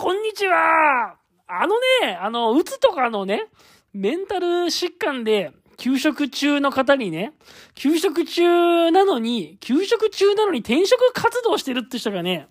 [0.00, 1.16] こんにちは
[1.48, 3.48] あのね、あの、うつとかのね、
[3.92, 7.32] メンタル疾患で、休職中の方にね、
[7.74, 12.46] 休職中なのに、休職中なのに転職活動してるって人がね、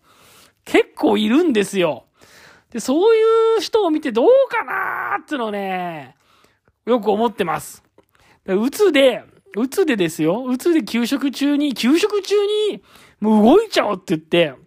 [0.65, 2.07] 結構いるんですよ。
[2.69, 3.21] で、そうい
[3.59, 6.17] う人を見てどうかなーってのをね、
[6.85, 7.81] よく思ってます。
[8.45, 9.23] うつで、
[9.55, 10.43] うつでですよ。
[10.45, 12.83] うつで休職中に、休職中に、
[13.21, 14.66] もう動いちゃおうって言って、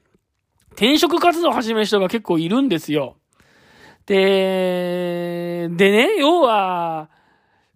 [0.80, 3.16] 転職活動を始める人が結構いるんですよ。
[4.06, 7.10] で、でね、要は、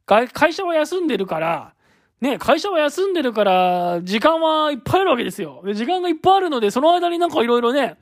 [0.06, 1.74] 会社は休んでるから、
[2.22, 5.60] ね、会社は休んでるから、時間はいっぱいあるわけですよ。
[5.66, 7.98] で、時間がいっぱいあるので、その間になんかいろいろね、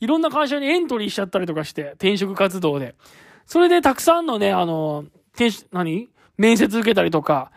[0.00, 2.94] いろんな会社にエントリーしちゃったりとかして、転職活動で。
[3.44, 6.08] それでたくさんのね、あの、転職何？
[6.38, 7.52] 面接受けたりとか、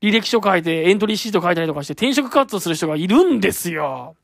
[0.00, 4.16] 履歴書書いて、エントリーシート書いたりとかして、転職活動する人がいるんですよ。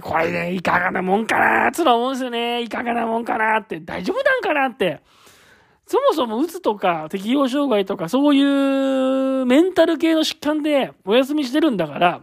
[0.00, 2.62] これね、いかがなもんかなーつの思うんですよね。
[2.62, 5.00] いかがなもんかなって、大丈夫なんかなって。
[5.86, 8.40] そもそもうつとか適応障害とかそうい
[9.42, 12.22] うメンタル系の疾患でお休みしてるんだから、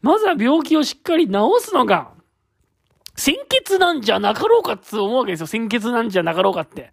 [0.00, 2.12] まずは病気をしっかり治すのが、
[3.16, 5.46] 先決なんじゃなかろうかって思うわけですよ。
[5.46, 6.92] 先決なんじゃなかろうかって。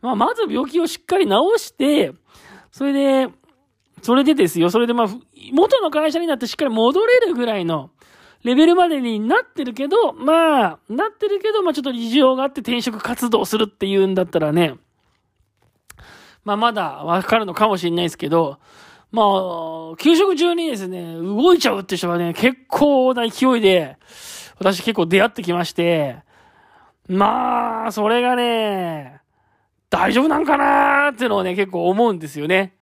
[0.00, 2.12] まあ、まず病気をしっかり治して、
[2.70, 3.28] それで、
[4.02, 4.70] それでですよ。
[4.70, 5.08] それでまあ、
[5.52, 7.90] 元の会社になってしっかり戻れるぐらいの
[8.44, 14.74] レベルまでになってるけど、まあ、なってるけど、まあちょっと事情があって転職活動するっていうんだったらね、
[16.44, 18.58] まあまだわかるのかもしれないですけど、
[19.10, 23.96] まあ、給食中にですね、動いちゃうって人がね、結構な勢いで、
[24.58, 26.18] 私結構出会ってきまして、
[27.08, 29.20] まあ、それがね、
[29.88, 32.74] 大丈夫なんかなーってのをね、結構思うんですよね。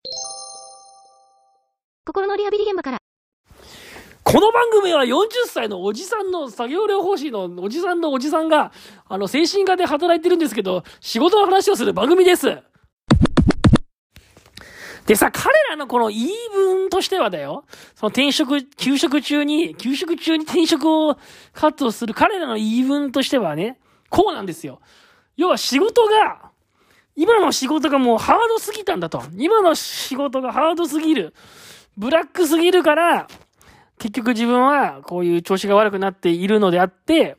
[2.05, 3.06] 心のリハビリ現場から。
[4.29, 8.73] この番組は40歳のおじさんの作業療法士のおじさんのおじさんが、
[9.09, 12.59] あの、精神科で働いてるんですけど、仕事の話をする番組です。
[15.07, 21.17] でさ、彼らのこの言い分としてはだよ、その転職、休職中に、休職中に転職を
[21.53, 23.79] 活動する彼らの言い分としてはね、
[24.11, 24.81] こうなんですよ。
[25.37, 26.51] 要は仕事が、
[27.15, 29.23] 今の仕事がもうハードすぎたんだと。
[29.37, 31.33] 今の仕事がハードすぎる。
[31.97, 33.29] ブラックすぎるから、
[33.99, 37.37] 結局自分はこういう調子が悪くなっているのであって、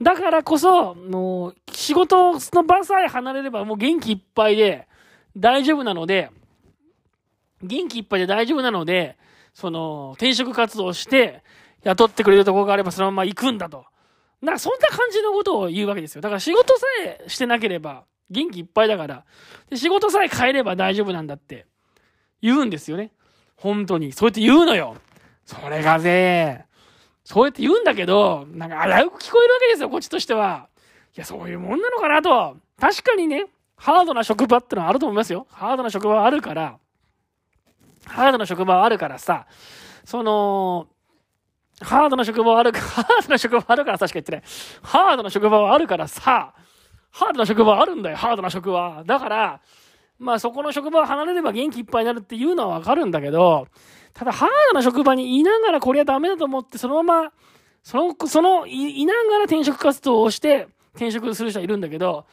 [0.00, 4.86] だからこそ、もう、仕事の場さえ離れればもう元気いっぱいで
[5.36, 6.30] 大丈夫なので、
[7.62, 9.16] 元気いっぱいで大丈夫なので、
[9.54, 11.42] その、転職活動して、
[11.82, 13.84] 雇ってくれるところがあればそのまま行くんだと。
[14.40, 16.20] なんかそんな感じのことを言うわけですよ。
[16.20, 19.24] だから仕事さえしてなければ、元気いっぱいだから、
[19.70, 21.66] で仕事さえ変えれば大丈夫なんだって
[22.40, 23.10] 言うんですよね。
[23.56, 24.12] 本当に。
[24.12, 24.96] そうやって言うのよ。
[25.48, 26.66] それがね、
[27.24, 30.68] そうやって言うんだけど、なんか危うく聞こえるわけですよ、こっちとしては。
[31.16, 32.58] いや、そういうもんなのかなと。
[32.78, 35.46] 確かにね、ハードな職場ってのはあると思いますよ。
[35.50, 36.76] ハードな職場はあるから、
[38.04, 39.46] ハードな職場はあるからさ、
[40.04, 40.86] その、
[41.80, 44.42] ハードな職場はあるか、 ハードな職場はあるから確か言ってない。
[44.82, 46.52] ハードな職場はあるからさ、
[47.10, 49.02] ハードな職場はあるんだよ、ハードな職場。
[49.06, 49.60] だから、
[50.18, 53.68] まあそこの職場を離れれば元気いっぱいになるっていうのはわかるんだけど、
[54.14, 57.32] ただハードな職場にいながらこれはダメだと思ってそのまま、
[57.82, 62.26] その、そのい、ながら転職活動をして転職する人はいるんだけど、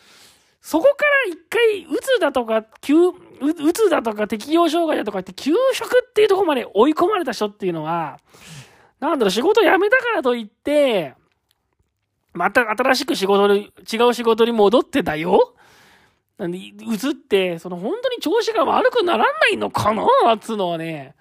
[0.62, 3.14] そこから一回、うつだとか、急、う
[3.74, 8.20] つだとか適応障害だとかって休職っていうところまで追い込まれた人っていうのは、
[9.00, 11.14] なんだろう、仕事辞めたからといって、
[12.34, 15.54] また新しく仕事に、違う仕事に戻ってだよ。
[16.38, 16.60] なんで、
[16.90, 20.06] うつって、その本当に調子が悪くならないのかな
[20.40, 21.15] つうのはね、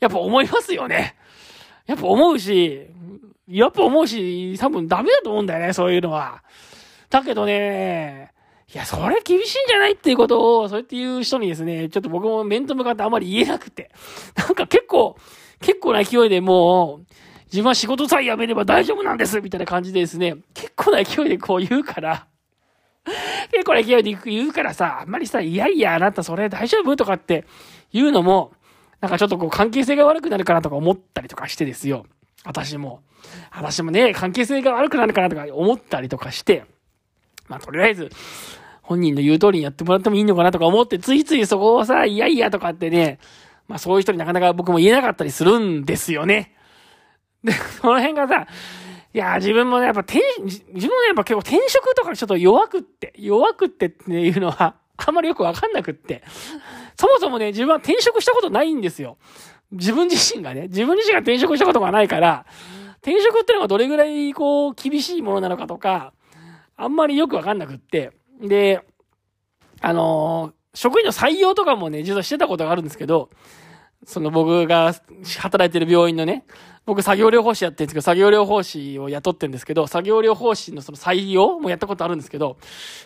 [0.00, 1.16] やっぱ思いますよね。
[1.86, 2.86] やっぱ思うし、
[3.48, 6.42] やっぱ思うし、多分ダメだと思うんだよね、そういうのは。
[7.10, 8.32] だけどね、
[8.74, 13.90] いや、それ厳しいんじゃないっていうことを、そうやって言う人にですね、ちょっと僕も面と向かってあまり言えなくて。
[14.34, 15.16] なんか結構、
[15.60, 17.06] 結構な勢いでもう、
[17.46, 22.26] 自分は仕事さえ辞めれば大丈夫なんですみたいな感じでですね、結構な勢いでこう言うから、
[23.52, 26.96] 結構な勢いで言うからさ、あんまりさ、いやいや、あなたそれ大丈夫？
[26.96, 27.44] とかって
[27.92, 28.52] 言うのも、
[29.00, 32.06] なんかちょっとこう関係性が悪くなるかなとか思ったりとかしてですよ。
[32.44, 33.02] 私も。
[33.52, 36.64] 私もね、関係性が悪くなるかなとか思ったりとかして、
[37.48, 38.10] まあとりあえず、
[38.82, 43.18] 本人の言う通りにやってもらってもいいのかなとか思って、ついついそこをさ、いやいやとかってね、
[43.68, 46.54] まあそういう人になかなか僕も言えなかったりするんですよね。
[47.42, 48.46] で、その辺がさ、
[49.12, 56.22] いや、自分もね、やっぱ転、自分もね、やっぱ結構転職とかちょっと弱くって、弱くってっていうのは、あんまりよくわかんなくって。
[56.98, 59.18] そもそもね、自分は転職したことないんですよ。
[59.72, 62.46] 自分自身がね、自分自身が転職したことがないから、
[63.02, 66.12] 転職ってのがどれぐらいこう、厳しいものなのかとか、
[66.76, 68.12] あんまりよくわかんなくって。
[68.40, 68.82] で、
[69.80, 73.30] あのー、職員の採用とかもね、実はしてたことがあるんですけど、
[74.04, 74.94] その僕が
[75.38, 76.44] 働いてる病院のね、
[76.86, 82.58] 僕作業療法士やってるんですけど、作業療法士を雇ってるんですけど、作業療法士のその採用もやったことあるんですけど、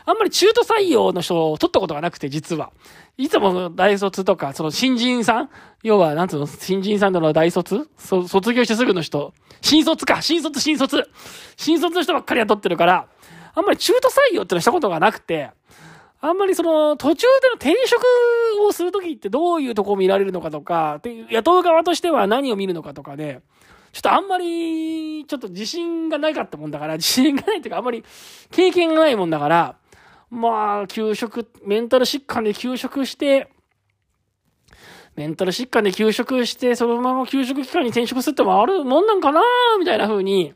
[0.05, 2.73] あんまり中途採用の人を取ったことがなくて、実は。
[3.17, 5.50] いつも大卒とか、その新人さん
[5.82, 9.32] 要は、なんつうの、新人さんの大卒卒業してすぐの人。
[9.62, 11.09] 新卒か新卒、新卒
[11.56, 13.06] 新卒の人ばっかり雇ってるから、
[13.55, 15.53] あんまり中途採用ってのしたことがなくて、
[16.22, 18.02] あんまりその、途中での転職
[18.62, 21.00] をするときってどういうとこを見られるのかとか、
[21.31, 23.40] 雇う側としては何を見るのかとかで、
[23.93, 28.05] ちょっとあんまり、ちょっと自信がないかったもんだから、自信がないっていうか、あんまり
[28.50, 29.76] 経験がないもんだから、
[30.31, 33.50] まあ、休職、メンタル疾患で休職して、
[35.17, 39.43] メンタル疾患で休職して、そのまま休職期間に転職するってもあるもんなんかな
[39.78, 40.55] みたいな風に、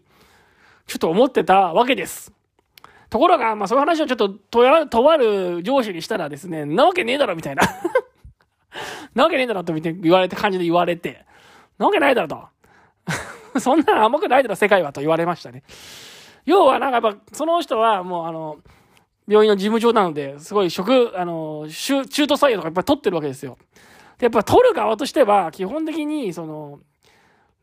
[0.87, 2.33] ちょっと思ってたわけです。
[3.15, 7.63] ところが、まあそういう話をちょっとと、とある上司にしたらですね、なわけねえだろみたいな
[9.15, 11.25] なわけねえだろと言われて感じで言われて、
[11.79, 12.49] なわけないだろと。
[13.61, 15.63] そんな甘くないだろ、世界はと言われましたね。
[16.45, 18.57] 要は、なんかやっぱ、その人はもうあの、
[19.29, 23.59] 病院の事務長なので、すごい職、あの、中途採用とかやっぱり取ってるわけですよ。
[24.19, 26.81] で、やっぱ取る側としては、基本的に、その、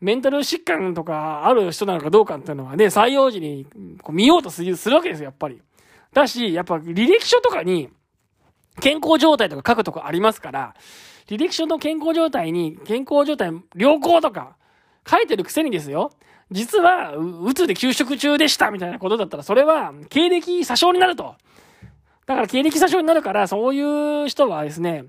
[0.01, 3.68] メンタル疾患とかある人なのかどうかっていうのはね、採用時に
[4.01, 5.62] こう見ようとするするわけですよ、やっぱり。
[6.12, 7.89] だし、やっぱ履歴書とかに、
[8.80, 10.75] 健康状態とか書くとこありますから、
[11.27, 14.56] 履歴書の健康状態に、健康状態良好とか、
[15.07, 16.12] 書いてるくせにですよ。
[16.50, 21.36] 実は、うつで休職中でしたみたいなことだったら、それは経歴詐称になると。
[22.25, 25.06] だから経歴詐称になるから、そういう人はですね、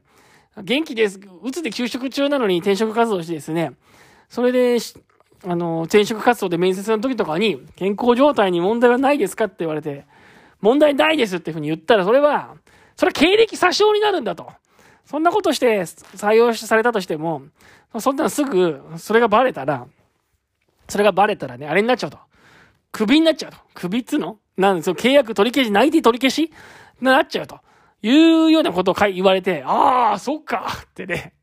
[0.62, 1.18] 元気です。
[1.42, 3.72] うつで休職中なのに転職活動してですね、
[4.32, 4.78] それで、
[5.44, 10.06] あの、転職活動で面接の時とかに、健康状態に問題はないですかって言われて、
[10.62, 12.54] 問題ないですっていうふうに言ったら、それは、
[12.96, 14.50] それは経歴詐称になるんだと。
[15.04, 17.42] そんなことして採用されたとしても、
[17.98, 19.86] そんなのすぐ、それがバレたら、
[20.88, 22.18] それがバレたらね、あれになっちゃうと。
[22.90, 23.58] クビになっちゃうと。
[23.74, 24.38] クビっつうの？
[24.56, 26.50] なんで、その契約取り消し、内定取り消し？
[27.02, 27.60] なっちゃうと。
[28.00, 31.34] いうようなことを言われて、ああ、そっかってね。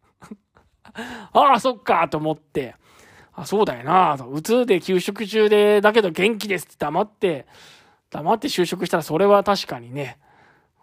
[1.33, 2.75] ああ、そっかと思って、
[3.33, 4.29] あ、そうだよなと。
[4.29, 7.45] うつで休職中で、だけど元気ですって黙って、
[8.09, 10.17] 黙って就職したらそれは確かにね、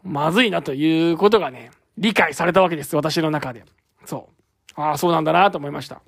[0.03, 2.95] まずいなということがね、理解されたわけです。
[2.97, 3.65] 私の中で。
[4.05, 4.29] そ
[4.77, 4.81] う。
[4.81, 6.01] ああ、そうなんだなと思いました。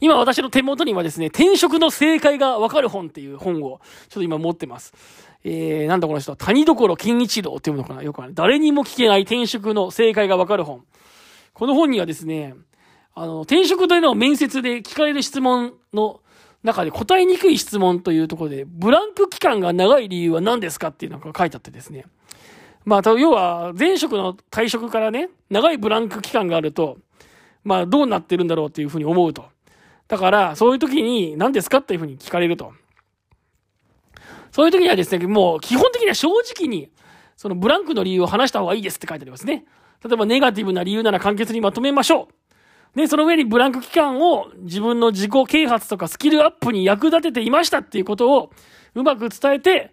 [0.00, 3.78] 今私の手元にはですね、転職の正解がわかる本っていう本をちょっ
[4.14, 4.92] と今持ってます。
[5.44, 8.02] えー、なんだこの人は谷所金一郎っていうのかな？
[8.02, 8.34] よくある。
[8.34, 10.84] 誰にも聞けない転職の正解がわかる本。
[11.56, 12.54] この本にはですね、
[13.14, 16.20] あの、転職というのを面接で聞かれる質問の
[16.62, 22.04] 中で答えにくい質問というところで、ブランク期間が長い理由は何ですかっていうのが書いてあってですね。
[22.84, 26.98] まあ、要は、前職の退職からね、長いブランク期間があると、
[27.64, 29.46] まあ、どうなってるんだろうっていうふうに思うと。
[30.08, 32.74] だから、そういう時に何ですかっていうふうに聞かれると。
[34.52, 36.90] そういう時にはですね、もう基本的には正直に、
[37.34, 39.64] そのブランクの理由を話した方がいいですって書いてありますね。
[40.04, 42.28] 例えばネガティブな理由なら簡潔にまとめましょ
[42.94, 42.98] う。
[42.98, 48.50] で、その上にブランク期間を自分の自己啓発とかスキルアップに役立てていましたっていうことを
[48.94, 49.92] うまく伝えて、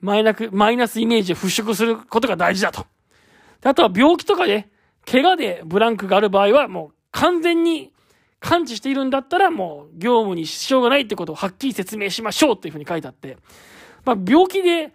[0.00, 2.86] マイナスマイナスイメージを払拭することが大事だと。
[3.60, 4.68] であとは病気とかで、
[5.10, 7.92] 怪我でブランクがある場合は、もう完全に
[8.38, 13.38] 感知しているんだったら、もう業務に支障がないってことをはっきり説明しましょうっていうふうに書いてあって、
[14.04, 14.92] まあ病気で、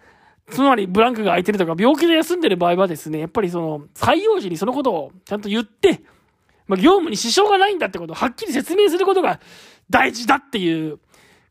[0.51, 6.01] つまりブランクが空いてるとか、病気で休んでる場合はですね、やっぱりその、採用時にそのことをちゃんと言って、
[6.67, 9.39] まあ業務に支障がないんだってことをはっきり説明することが
[9.89, 10.99] 大事だっていう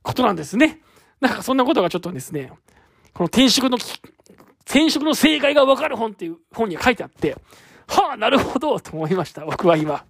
[0.02, 0.80] ことなんですね。
[1.20, 2.52] なんかそんなことがちょっとですね、
[3.14, 3.78] この転職の、
[4.64, 7.36] 転職の正解がわかる本っていう本には書いてあって、
[7.88, 10.04] はあ、なるほど、と思いました、僕は今。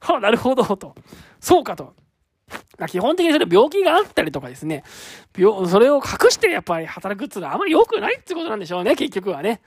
[0.00, 0.94] はあ、なるほど、と。
[1.40, 1.94] そうかと。
[2.78, 4.84] ま基本的にそれ病気があったりとかですね、
[5.36, 9.60] 病、それを隠してやっぱり働くっていうのはあまり良くないってことなんでしょうね、結局はね。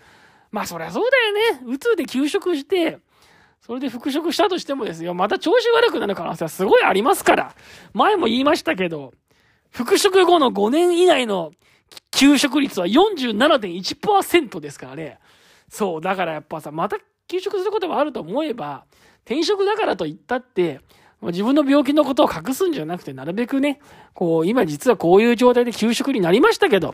[0.51, 1.17] まあそりゃそうだ
[1.49, 1.73] よね。
[1.73, 2.99] うつで休職して、
[3.61, 7.55] それで復職したとしてもですよ、また調子悪くなる可能性はすごいありますから。
[7.93, 9.13] 前も言いましたけど、
[9.71, 11.51] 復職後の5年以内の
[12.11, 15.19] 休職率は47.1%ですからね。
[15.67, 18.85] そう、だからやっぱさ、また休職することもあると思えば、
[19.25, 20.81] 転職だからと言ったって、
[21.21, 23.79] 自分の病気のことを隠すんじゃなくて、なるべくね、
[24.13, 26.93] こう、今実はこういう状態で休職になりましたけど、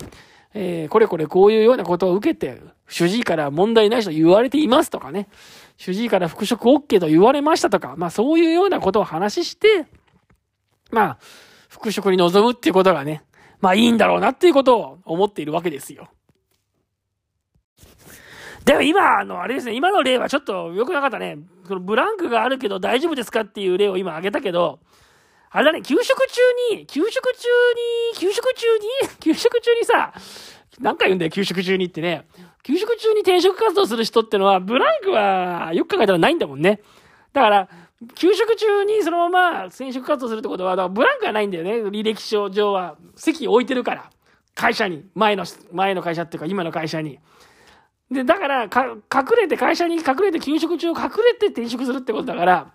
[0.53, 5.27] えー、これこれこういうようなことを受けて、主治医から問題ないと言われていますとかね、
[5.77, 9.85] 主治医から復職 OK と言われましたとか、まあそういうようなことを話して、
[10.91, 11.17] まあ、
[11.69, 13.23] 復職に臨むっていうことがね、
[13.61, 16.09] まあいいんだろうなっていうことを思っているわけですよ。
[18.65, 21.39] でも今、あの、あれですね、今の例はちょっと良くなかったね。
[21.67, 24.79] そのブランクがあるけど大丈夫ですかっていう例を今挙げたけど、
[25.49, 27.47] あれだね、給食中に、給食中
[28.13, 30.13] に、給食中に、 給食中にさ、
[30.79, 32.25] 何回言うんだよ、給食中にってね。
[32.63, 36.81] 給食中に転職活動する人ってのは、ブランクは、よく考えたらないんだもんね。
[37.33, 37.69] だから、
[38.15, 41.83] 給食中にそのまま転職活動するってことは、だからブランクがないんだよね。
[41.83, 42.95] 履歴書上は。
[43.15, 44.09] 席置いてるから。
[44.55, 45.05] 会社に。
[45.15, 47.19] 前の、前の会社っていうか、今の会社に。
[48.11, 48.97] で、だから、か、隠
[49.37, 52.73] れて、会社に隠れて、給食中隠れて転職するってことだから、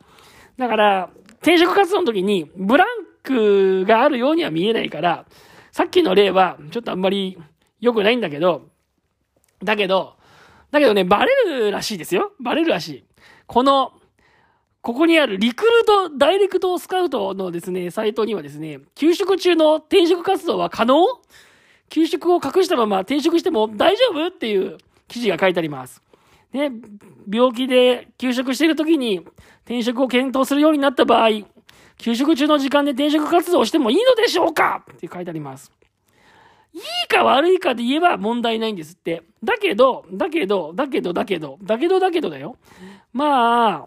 [0.56, 1.10] だから、
[1.42, 2.88] 転職活動の時に、ブラン
[3.22, 5.26] クがあるようには見えないから、
[5.72, 7.38] さっきの例は、ちょっとあんまり
[7.80, 8.68] 良くないんだけど、
[9.62, 10.16] だけど、
[10.70, 12.32] だけどね、バレるらしいですよ。
[12.40, 13.04] バレるらしい。
[13.46, 13.92] この、
[14.80, 20.96] ここにあるリクルート、ダイレクトスカウトのですね、サイトにはですね、休職中の転職活動は可能？
[21.88, 24.26] 休職を隠したまま転職しても大丈夫？
[24.28, 24.78] っていう
[25.08, 26.02] 記事が書いてあります。
[26.52, 26.70] ね、
[27.30, 29.18] 病気で休職している時に
[29.64, 31.30] 転職を検討するようになった場合、
[31.98, 34.84] 休職中の時間で転職活動をしてもいいのでしょうか？
[34.92, 35.72] って書いてあります。
[36.72, 39.22] いいか悪いかで言えば問題ないんですって。
[39.42, 42.56] だけど、だけど、だけど、だけど、だけど、だけどだよ。
[43.14, 43.86] ま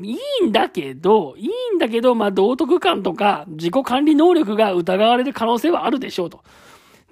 [0.00, 6.44] いいんだけど、いいんだけど、まあ、道徳感とか自己管理能力が疑われる可能性はあるでしょうと。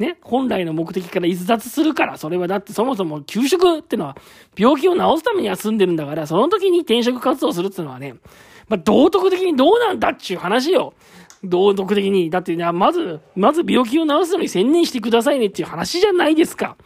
[0.03, 4.17] ね、本来の目的から逸脱するから、それはだってそもそも休職ってのは
[4.57, 8.17] 病気を治すために休んでるんだから、その時に転職活動するっていうのはね、
[8.69, 10.95] まあ、道徳的にどうなんだっちゅう話よ。
[11.45, 12.31] 道徳的に。
[12.31, 16.77] だってね、まず、まず病気を治すのに専念してくださいねっていう話じゃないですか。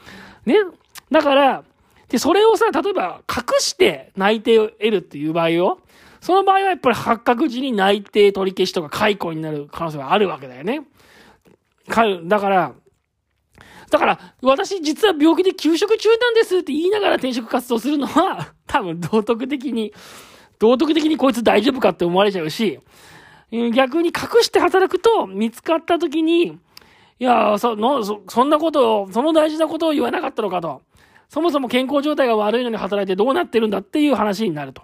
[0.45, 0.57] ね。
[1.11, 1.65] だから、
[2.09, 5.79] で、それをさ、例えば隠して内定を得るっていう場合よ。
[6.21, 10.83] その場合はやっぱり発覚時に内定取り消しとか解雇になる可能性があるわけだよね。
[11.89, 12.73] かだから、
[13.91, 19.93] だから、私実は病気で休職中なんですって言いながら転職活動するのは、 多分道徳的に、
[20.59, 22.81] 道徳的にこいつ大丈夫かって思われちゃうし、
[23.75, 26.59] 逆に隠して働くと見つかった時に、
[27.19, 30.83] いや、そ、の、そ、そんなことを、その大事なことを言わなかったのかと。
[31.29, 34.83] そもそも健康状態が悪いのに働いてどうなってるんだっていう話になると。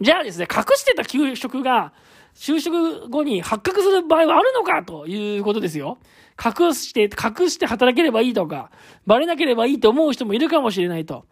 [0.00, 1.92] じゃあですね、隠してた休職が、
[2.38, 5.98] 就職後に発覚する場合はあるのかということですよ。
[6.42, 8.70] 隠して、隠して働ければいいとか、
[9.06, 11.24] バレなければいいと思う人もいるかもしれないと。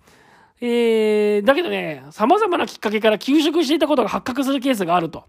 [0.61, 5.25] えー、だけどね、様々なきっかけから休職していたことが発覚するケースがあると。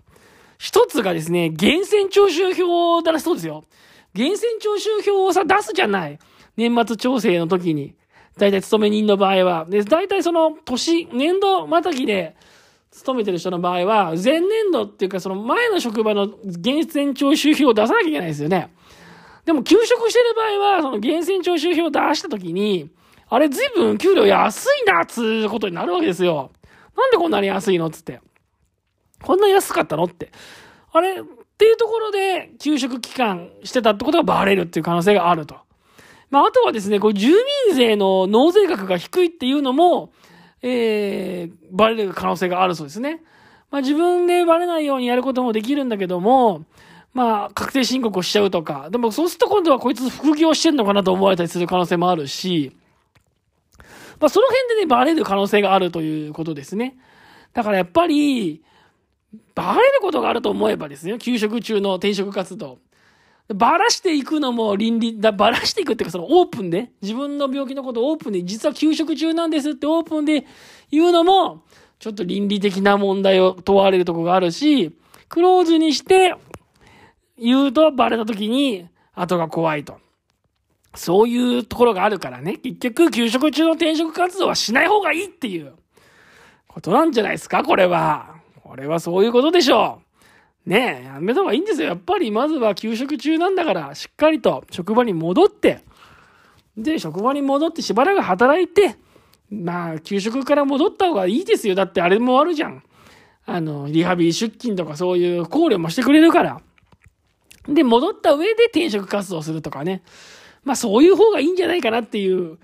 [0.57, 3.63] 一つがですね、源泉徴収票だらそうですよ。
[4.15, 6.17] 源泉徴収票をさ、出すじゃない。
[6.55, 7.93] 年末調整の時に。
[8.39, 9.65] 大体勤め人の場合は。
[9.65, 12.36] で、大体その年、年度またぎで
[12.97, 18.73] 勤めてる人の場合は、前年度っていうかその前の職場の源泉徴収票を出さなきゃいけないですよね。
[19.45, 22.89] でも休職してる場合は、その源泉徴収票を出した時に、
[23.29, 26.51] あれ随分給料安いな、つうことになるわけですよ。
[26.97, 28.19] なんでこんなに安いのつって。
[29.21, 30.31] こんな安かったのって。
[30.91, 31.23] あれっ
[31.57, 35.55] ていうところで、休職期間してたってことがバレるっていう可能性があると。
[36.29, 37.29] まあ、あとはですね、こう、住
[37.67, 40.11] 民税の納税額が低いっていうのも、
[40.61, 43.21] えー、バレる可能性があるそうですね。
[43.69, 46.65] まあ、自分でバレないようにやることもできるんだけども、
[47.13, 48.89] まあ、確定申告をしちゃうとか。
[48.89, 52.75] でも、そうすると今度はこいつ副業してんのかなと思われたりする可能性もあるし、
[54.19, 56.97] まあ、その辺でね、バレる可能性があるということですね。
[57.53, 58.63] だからやっぱり、
[59.55, 62.79] バレることがあると思えばですね、休職中の転職活動。
[63.53, 70.45] ばらしていくのも倫理、だ、ばらしていくっていうかそのオープンで、自分の病気のことをオープンで、実は休職中なんですってオープンで
[70.91, 71.63] 言うのも、
[71.99, 74.91] ちょっと倫理的な問題を問われるとこがあるし、
[75.29, 76.35] クローズにして
[77.37, 79.97] 言うとバレた時に後が怖いと。
[80.95, 85.73] そういうところがあるからね、結局休職中の転職活動はしない方がいいっていう
[86.67, 88.35] ことなんじゃないですか、これは。
[88.63, 90.06] これはそういうことでしょう。
[90.67, 91.88] ねえ、やめた方がいいんですよ。
[91.88, 95.79] やっぱりまずは休職中なんだから、しっかりと職場に戻って、
[96.75, 98.97] で、職場に戻ってしばらく働いて、
[99.50, 101.75] まあ、休職から戻った方がいいですよ。
[101.75, 102.83] だってあれもあるじゃん。
[103.45, 106.62] あの、リハビリ出勤とかそういう考慮もしてくれるから。
[107.69, 110.03] で、戻った上で転職活動するとかね。
[110.65, 112.57] まあ、そういう方がいいんじゃないかなっていう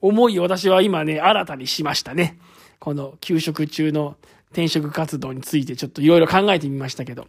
[0.00, 2.38] 思いを私は今ね、新たにしましたね。
[2.78, 4.16] この休職中の
[4.52, 7.28] 転職活動についてちょっといろいろ考えてみましたけど。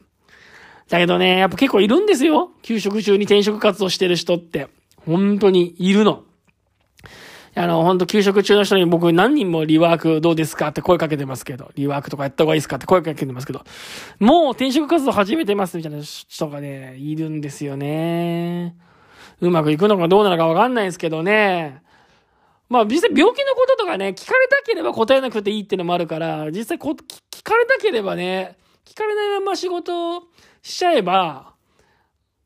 [0.92, 2.52] だけどね、やっぱ結構いるんですよ。
[2.64, 4.68] 休職中に転職活動してる人って。
[5.06, 6.26] 本当にいるの。
[7.56, 13.64] あの、本当休職中の人に僕何人もリワークどうですかって声かけてますけど、リワークとかやった方がいいですかって声かけてますけど、
[14.20, 18.76] もう転職活動始めてますみたいな人がね、いるんですよね。
[19.40, 21.82] うまくいくのかどうなのかわかんないですけどね。
[22.68, 30.24] まあ実際病気のこととかね、聞かれたければ答えなくていいっていうのもあるから、実際こ聞かれたければね、聞かれないまま仕事を
[30.62, 31.54] しちゃえば、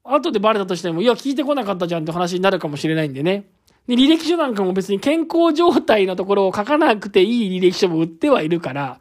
[0.04, 3.46] 後でバレたとしても、いや、聞いてこなかったじゃんって話になるかもしれないんでね。
[3.88, 9.00] で、履歴書なんかも別に健康状態のところを書かなくていい履歴書も売ってはいるから、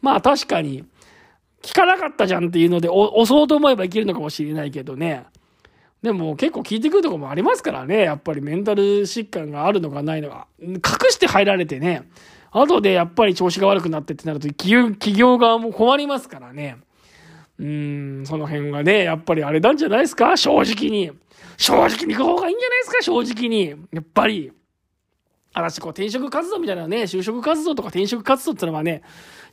[0.00, 0.84] まあ確かに、
[1.62, 5.26] 聞かなかったじゃんっていうので、押そうと思えばいけるのかもしれないけどね。
[6.02, 8.02] でも結構聞いてくるとこもありますからね。
[8.02, 10.46] やっぱりメンタル疾患があるのかないのか。
[10.60, 10.78] 隠
[11.10, 12.08] して入られてね。
[12.52, 16.76] 後でやっぱり調子が悪くなってってなると、企業側も困りますからね。
[17.58, 20.36] うん、その辺がね、やっぱりあれなんじゃないですか？
[20.36, 21.10] 正直に。
[21.56, 23.02] 正直に行く方がいいんじゃないですか？
[23.02, 23.74] 正直に。
[23.92, 24.52] やっぱり。
[25.54, 29.02] 私、こう、転職活動みたいなね、就職活動とか転職活動ってのはね、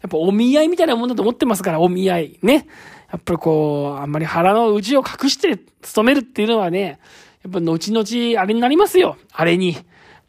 [0.01, 2.39] やっぱお見合いみたいなもんだと思ってますから、お見合い。
[2.43, 2.67] ね。
[3.11, 6.99] やっぱりこう、あんまり腹の内を隠して勤めるっていうのはね、
[7.43, 9.17] やっぱ後々あれになりますよ。
[9.31, 9.77] あれに。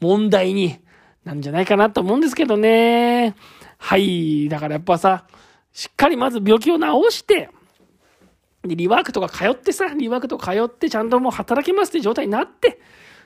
[0.00, 0.78] 問題に。
[1.24, 3.34] なんじゃないかなと思うんですけどね。
[3.76, 4.48] はい。
[4.48, 5.26] だからやっぱさ、
[5.72, 7.50] しっかりまず病気を治して、
[8.68, 12.80] で、リワークとか通ってさ、リワークとか通ってちゃんともう働けますって状態になって、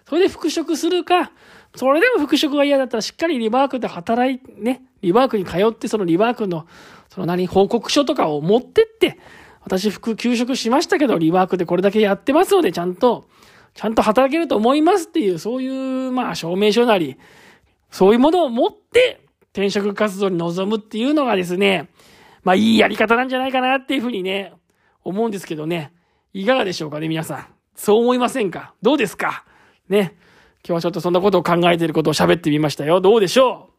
[0.08, 1.32] それで復職するか、
[1.76, 6.66] それでも復職が嫌だったらしっかりリワークで働い、ね、リワークに通って、そのリワークの、
[7.08, 9.18] その何、報告書とかを持ってって、
[9.62, 13.28] 私、副休職しましたけど、リワークでこれだけやってますので、ちゃんと、
[13.74, 17.16] ちゃんと働けると思いますっていう、そういう、まあ、証明書なり、
[17.90, 19.20] そういうものを持って、
[19.52, 21.88] 転職活動に臨むっていうのがですね、
[22.42, 24.54] まあ、いいやり方なんじゃないかなっていうふうにね、
[25.04, 25.92] 思うんですけどね。
[26.32, 27.46] いかがでしょうかね、皆さん。
[27.74, 28.74] そう思いませんか？
[28.82, 29.44] どうですか？
[29.88, 30.16] ね。
[30.62, 33.00] 今日はちょっとそんなことを考えていることを喋ってみましたよ。
[33.00, 33.70] どうでしょ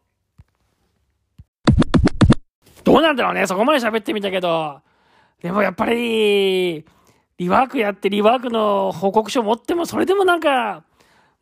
[1.68, 2.84] う？
[2.84, 3.46] どうなんだろうね。
[3.46, 4.82] そこまで喋ってみたけど。
[5.42, 6.86] でもやっぱり、
[7.38, 10.84] リワークやってリワークの報告書持っても、それでもなんか、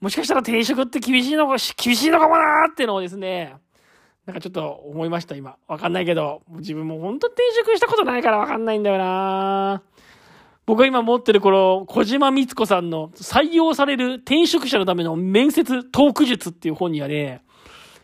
[0.02, 3.56] もしかしたら転職って厳しいのか、厳しいのかもなーっていうのをですね、
[4.30, 5.56] なんかちょっと思いました、今。
[5.68, 9.82] わかんないけど、自分も本当転職したことないからわかんないんだよな
[10.68, 17.42] 僕が今持ってるこの、小島光子さんの採用される転職者のための面接トーク術っていう本にはね、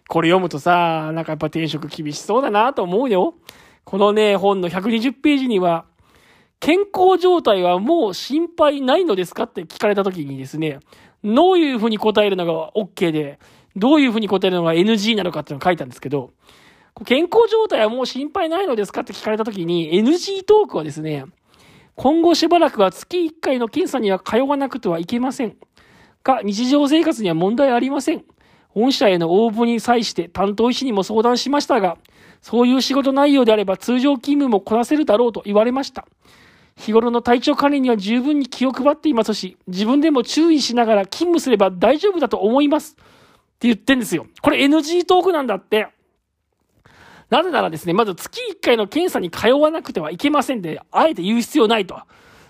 [0.07, 3.35] これ読むとさ、なんかやっぱ転職厳しそうだなと思うよ。
[3.83, 5.85] このね、本の120ページには、
[6.59, 10.79] 健康状態はもう心配ないのですかって聞かれた時にですね、
[11.23, 13.37] どういうふうに答えるのが OK で、
[13.75, 16.31] どういうふうに答えるのが NG なのかっていうのを書いたんですけど、
[17.05, 21.25] 健康状態はもう心配ないのですかって聞かれた時に、NG トークはですね、
[21.95, 25.55] 今後しばらくは月1回の検査には通わなくてはいけません。
[26.23, 28.23] が、日常生活には問題ありません。
[28.73, 31.97] 御社への応募に際して担当医師にも相談しましたが、
[32.41, 36.05] そういう仕事内容であれば通常勤務もこなせるだろうと言われました。
[36.77, 42.97] 日頃の体調管理には十分に気を配っていますし、自分でも注意しながら勤務すれば大丈夫だと思います。
[43.55, 44.27] って言ってんですよ。
[44.41, 45.87] これ NG トークなんだって。
[47.29, 51.99] なぜならですね、まず月1回の検査に通わなくてはいけませんで、あえて言う必要ないと。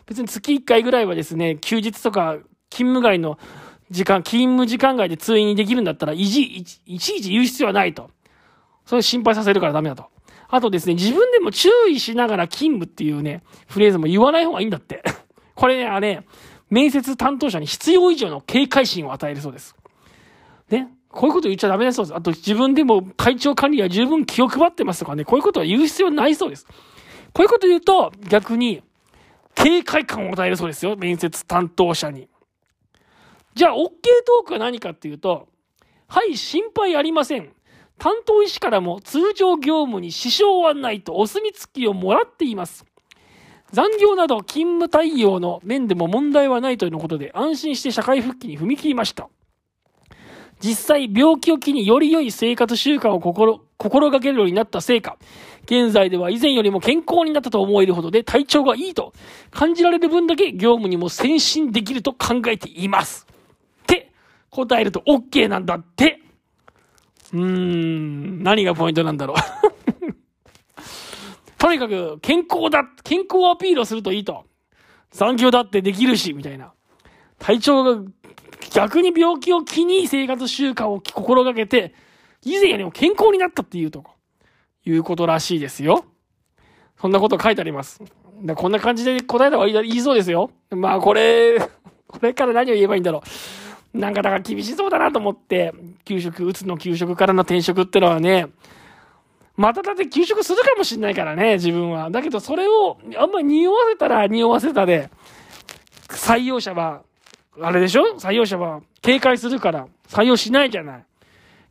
[0.06, 2.38] 別に月1回ぐらいはですね、休日とか
[2.70, 3.40] 勤務外の
[3.90, 8.10] 時間、勤務時間外で通院にできるんだったら、いちいちいち言う必要はないと。
[8.86, 10.06] それ心配させるからダメだと。
[10.48, 15.04] あとですね、自分でも注意しながら勤務っていうね、フレーズも言わない方がいいんだって。
[15.56, 16.24] これね、あれ、
[16.70, 19.76] 面接担当者に必要以上の警戒心を与えるそうです。
[20.70, 20.90] ね。
[21.16, 22.16] こういうこと言っちゃダメだそうです。
[22.16, 26.68] あと自分でも体調管理は十分気を配ってますとかね、こういうことは言う必要ないそうです。
[27.34, 28.84] こういうこと言うと、逆に、
[29.56, 30.98] 警戒感を与えるそうですよ。
[30.98, 32.28] 面接担当者に。
[33.54, 35.48] じゃあ、OK トークは何かっていうと、
[36.08, 37.54] はい、心配ありません。
[37.98, 42.86] 担当医師からも通常業務に支障はないとお墨付きをもらっています。
[43.72, 49.30] 残業など勤務対応の面でも問題はないというのことで安心して社会復帰に踏み切りました。
[50.66, 55.20] 実際病気を機により良い生活習慣を心、心がけるようになったせいか、
[55.66, 59.14] 現在では以前よりも健康になったと思えるほどで体調がいいと
[59.52, 63.28] 感じられる分だけ業務にも先進できると考えています。
[63.84, 64.12] って
[64.50, 66.20] 答えると OK なんだって。
[67.32, 69.38] うーん、何がポイントなんだろう
[71.60, 74.46] とにかく健康だ、健康アピールをするといいと。
[75.12, 76.74] 残業だってできるし、みたいな。
[77.38, 78.02] 体調が
[78.76, 81.94] 逆に病気を機に生活習慣を心がけて、
[82.44, 84.12] 以前よりも健康になったっていうとこ、
[84.86, 86.04] いうことらしいですよ。
[87.00, 88.04] そんなこと書いてあります。
[88.56, 90.52] こんな感じで答えた方がいいそうですよ。
[90.72, 91.58] まあこれ、
[92.06, 93.24] これから何を言えばいいんだろ
[93.94, 93.98] う。
[93.98, 98.48] なんかだから厳しそうだなと思って、給食、うつの給食からの転職ってのはね、
[99.56, 102.12] まただって給食するかもしんないからね、自分は。
[102.12, 105.10] だけどそれをあんまり匂わせたら匂わせたで、
[106.10, 107.04] 採用者は
[107.62, 108.18] あれでしょ？
[108.18, 111.06] 採用者は警戒するから採用しないじゃない。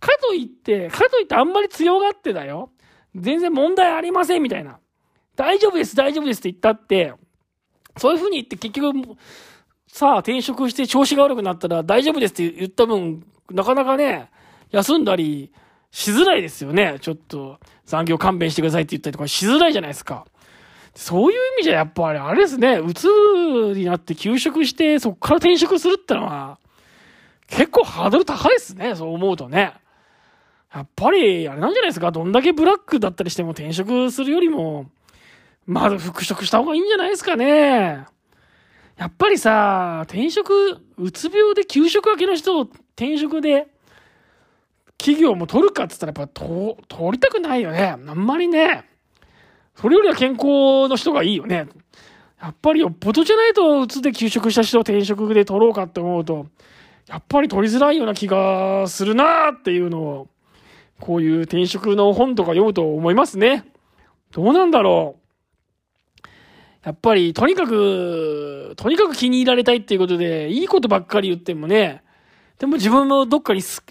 [0.01, 2.71] かといって、かといってあんまり強がってだよ。
[3.15, 4.79] 全然問題ありませんみたいな。
[5.37, 7.15] 大丈夫です、大丈夫ですって言ったって、
[7.97, 9.17] そういう風に言って結局、
[9.87, 14.31] さあ転職して調子が悪くなったら大丈夫ですって言った分、なかなかね、
[14.71, 15.53] 休んだり
[15.91, 16.99] しづらいですよね。
[17.01, 20.27] ちょっと残業勘弁してくださいって言ったりとかしづらいじゃないですか。
[20.95, 26.59] そういう意味じゃやっぱりあれですね、うつになって休職してそっから転職するってのは、
[27.49, 29.75] 結構ハードル高いですね、そう思うとね。
[30.73, 34.91] やっぱり、あれなんじゃないですか、どんだけブラックだったりしても転職するよりも、
[35.67, 38.07] まず復職した方がいいんじゃないですかね。
[38.97, 43.69] やっぱりさ、転職、うつ病で休職明けの人を転職で、
[44.99, 47.89] 企業も取るかって言ったらやっぱと取りたくないよね。
[47.89, 48.85] あんまりね。
[49.77, 51.67] それよりは健康の人がいいよね。
[52.41, 56.47] やっぱりよっぽどじゃないと、うつで休職した人を転職で取ろうかって思うと、
[57.07, 60.29] やっぱり取りづらいような気がするなっていうのを、
[61.01, 63.65] こういう転職の本とか読むと思いますね。
[64.33, 66.29] どうなんだろう。
[66.85, 72.03] やっぱり、とにかく、とにかく気に入られたいっていうことで、いいことばっかり言ってもね、
[72.59, 73.83] でも自分もどっかにす、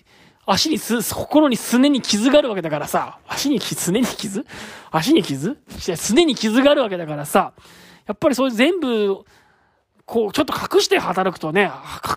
[0.46, 4.46] 足にす、心にすねに傷があるわけだからさ、足にすねに傷？
[4.92, 5.58] 足に傷？
[5.78, 7.54] すねに傷があるわけだからさ、
[8.06, 9.24] やっぱりそういう全部、
[10.06, 11.72] こう、ちょっと隠して働くとね、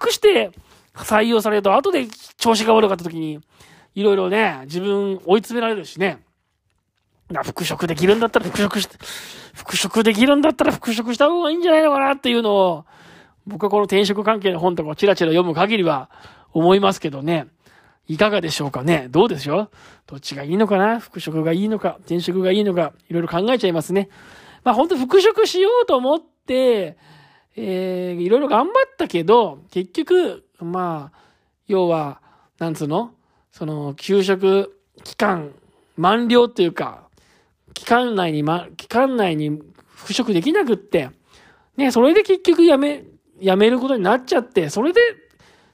[0.04, 0.50] 隠して
[0.94, 3.38] 採用されると、後で調子が悪かった時に、
[3.94, 6.18] いろいろね、自分追い詰められるしね。
[7.30, 8.96] だ復職できるんだったら復職して、
[9.54, 12.84] 復職できるんだったら復職した方がいいんじゃないのかなっていうのを、
[13.46, 16.10] 僕はこの転職関係の本とかをチラチラ読む限りは
[16.52, 17.46] 思いますけどね。
[18.09, 19.09] いかがでしょうかね？
[19.11, 19.71] どうでしょう？
[20.07, 21.01] どっちがいいのかな？
[21.01, 21.97] 復職がいいのか？
[22.01, 22.92] 転職がいいのか？
[23.09, 24.09] いろいろ考えちゃいますね。
[24.62, 26.97] まあ本当復職しようと思って、
[27.57, 31.19] えー、いろいろ頑張ったけど、結局、まあ、
[31.66, 32.21] 要は、
[32.59, 33.12] なんつうの？
[33.51, 35.53] その、休職期間
[35.97, 37.09] 満了っていうか、
[37.75, 41.11] 期間内に、ま、期間内に復職できなくって、
[41.77, 43.05] ね、それで結局辞め、
[43.40, 45.01] 辞めることになっちゃって、それで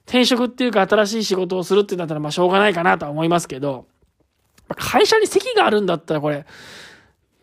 [0.06, 3.86] 転職っていうか新しい仕事をするってなったらまあしょうがないかなとは思いますけど、
[4.76, 6.46] 会社に席があるんだったらこれ、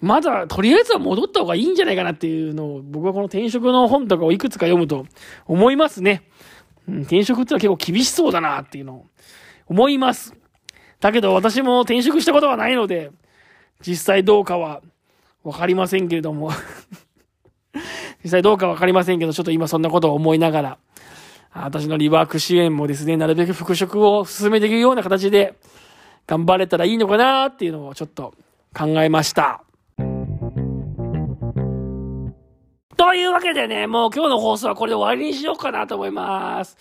[0.01, 5.05] まだとりあえずは戻った方がいいんじゃないかなっていうのを僕はこの転職の本とかをいくつか読むと
[5.45, 6.23] 思いますね。
[6.87, 9.05] うん、転職ってのは結構厳しそうだなっていうのを
[9.67, 10.33] 思います。
[10.99, 13.11] だけど私も転職したことはないので、
[13.81, 14.81] 実際どうかは
[15.43, 16.51] わかりませんけれども
[18.23, 20.77] 実際どうかわかりませんけど、ちょっと今そんなことを思いながら、
[21.53, 25.55] 私のリワーク支援もですね、なるべく復職を進めていくような形で
[26.27, 28.33] 頑張れたらいいのかなっていうのをちょっと
[28.73, 29.63] 考えました。
[32.95, 36.77] というわけでね、もう今日の放送はこれで終わりにしようかなと思います。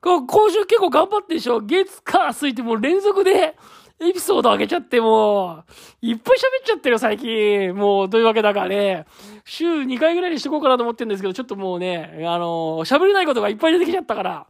[0.00, 1.60] 今週結構頑張ってでしょ？
[1.60, 3.56] 月、火、水ってもう連続で
[4.00, 5.64] エピソード上げちゃっても
[6.02, 7.74] う、いっぱい喋っちゃってるよ最近。
[7.74, 9.06] もう、というわけだからね、
[9.44, 14.46] 週2回ぐらいにしとこうかなと思ってるんですけど、ちょっともうね、あの喋れないことがいっぱい出てきちゃったから、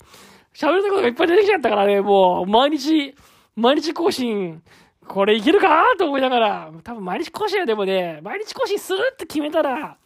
[0.54, 3.14] 喋れないことがいっぱい出てきちゃったからね、もう、毎日、
[3.56, 4.62] 毎日更新、
[5.06, 9.96] これいけるかと思いながら、多分毎日更新はでもね、毎日更新するって決めたら、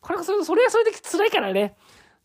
[0.00, 1.76] これ、それそれはそれで辛いからね。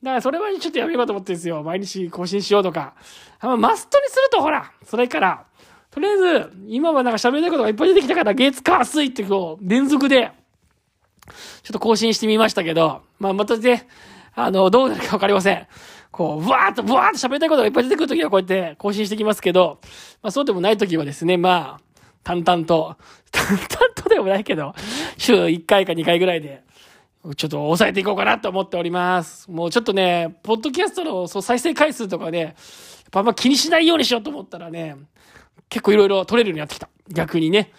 [0.01, 1.61] だからそれはちょっとやめようと思ってるんですよ。
[1.63, 2.95] 毎日更新しようとか。
[3.39, 5.45] あマストにするとほら、それから、
[5.91, 10.31] とりあえず、今はなんか喋れないことがいっぱい出てきたから、月、火、水ってこう、連続で、
[11.63, 13.87] ちょっと更新してみましたけど、まあまたね、
[14.33, 15.67] あの、どうなるかわかりません。
[16.11, 19.79] こう、ブワーっと、ブワーっと喋りたいことがいっぱい出てくるときはこうやって更新してきますけど、
[20.21, 21.81] まあそうでもないときはですね、まあ、
[22.23, 22.95] 淡々と、
[23.31, 23.59] 淡々
[23.95, 24.73] とでもないけど、
[25.17, 26.63] 週1回か2回ぐらいで、
[27.35, 29.51] ちょっと抑えていこうかなと思っております。
[29.51, 32.53] もうちょっとね、ポッドキャストのそう再生回数とかね、やっ
[33.11, 34.95] ぱあんま気にしないようにしようと思ったらね、
[35.71, 36.89] 結構いろいろ取れるようになってきた。
[37.09, 37.71] 逆にね。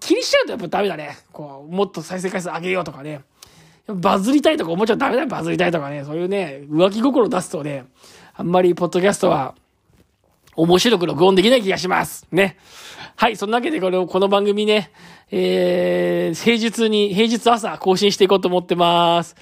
[0.00, 1.16] 気にしちゃうとやっぱダメだね。
[1.32, 3.22] こう、もっと再生回数上げようとかね。
[3.86, 6.04] バズりたいとか思っちゃダメだよ、バズりたいとかね。
[6.04, 7.86] そういうね、浮気心を出すとね、
[8.34, 9.54] あんまりポッドキャストは
[10.56, 12.26] 面白く録音できない気がします。
[12.30, 12.58] ね。
[13.16, 14.92] はい、そんなわけでこれをこの番組ね、
[15.30, 19.34] えー、平日に、平日朝更新していこうと思ってます。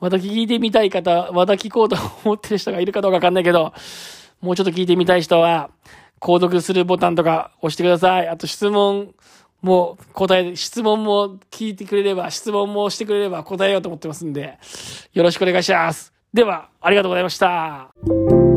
[0.00, 1.96] また聞いてみたい方、また聞こうと
[2.26, 3.72] 思ってる人がいるかどうかわかんないけど、
[4.42, 5.70] もうちょっと聞いてみたい人は、
[6.24, 8.28] 購読するボタンとか押してください。
[8.28, 9.14] あと質問
[9.60, 14.58] も答え、質問も聞いてくれれば、質問もしてくれれば答えようと思ってますんで、
[15.12, 16.14] よろしくお願いします。
[16.32, 18.53] では、ありがとうございました。